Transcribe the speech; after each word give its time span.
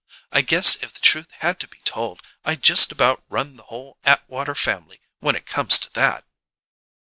I 0.31 0.41
guess 0.41 0.77
if 0.77 0.95
the 0.95 0.99
truth 0.99 1.29
had 1.41 1.59
to 1.59 1.67
be 1.67 1.77
told, 1.83 2.23
I 2.43 2.55
just 2.55 2.91
about 2.91 3.23
run 3.29 3.57
the 3.57 3.63
whole 3.65 3.99
Atwater 4.03 4.55
family, 4.55 4.99
when 5.19 5.35
it 5.35 5.45
comes 5.45 5.77
to 5.77 5.93
that!" 5.93 6.25